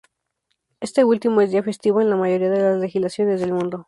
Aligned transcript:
Este 0.79 1.03
último 1.05 1.41
es 1.41 1.51
día 1.51 1.61
festivo 1.61 2.01
en 2.01 2.09
la 2.09 2.15
mayoría 2.15 2.49
de 2.49 2.59
las 2.59 2.79
legislaciones 2.79 3.39
del 3.39 3.53
mundo. 3.53 3.77